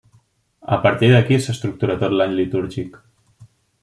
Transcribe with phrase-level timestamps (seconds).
[0.77, 2.99] A partir d'aquí s'estructura tot l'any litúrgic.